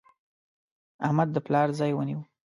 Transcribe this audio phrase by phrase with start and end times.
[1.05, 2.21] احمد د پلار ځای ونیو.